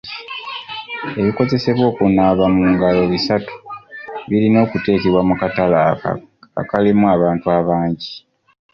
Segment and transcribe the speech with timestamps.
[1.19, 3.53] Ebikozesebwa okunaaba mu ngalo bisatu
[4.29, 6.11] birina okuteekebwa mu katale ako
[6.61, 8.13] akalimu abantu abangi.